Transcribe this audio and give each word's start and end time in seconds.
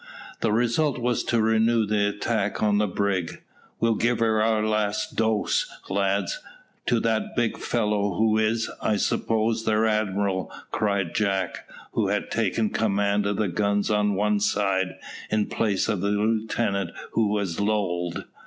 The 0.39 0.51
result 0.51 0.97
was 0.97 1.23
to 1.25 1.39
renew 1.43 1.85
the 1.85 2.09
attack 2.09 2.63
on 2.63 2.79
the 2.79 2.87
brig. 2.87 3.43
"We'll 3.79 3.93
give 3.93 4.19
our 4.19 4.65
last 4.65 5.15
dose, 5.15 5.67
lads, 5.91 6.39
to 6.87 6.99
that 7.01 7.35
big 7.35 7.59
fellow, 7.59 8.15
who 8.17 8.39
is, 8.39 8.67
I 8.81 8.95
suppose, 8.95 9.63
their 9.65 9.85
admiral," 9.85 10.51
cried 10.71 11.13
Jack, 11.13 11.69
who 11.91 12.07
had 12.07 12.31
taken 12.31 12.71
command 12.71 13.27
of 13.27 13.37
the 13.37 13.47
guns 13.47 13.91
on 13.91 14.15
one 14.15 14.39
side, 14.39 14.95
in 15.29 15.45
place 15.45 15.87
of 15.87 16.01
the 16.01 16.09
lieutenant 16.09 16.89
who 17.11 17.27
was 17.27 17.59
lolled. 17.59 18.23